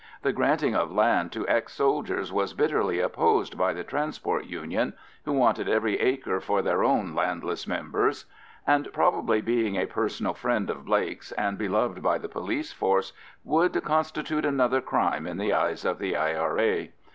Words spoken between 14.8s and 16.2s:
crime in the eyes of the